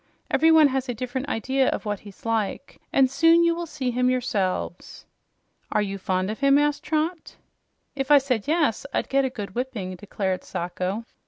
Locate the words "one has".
0.51-0.89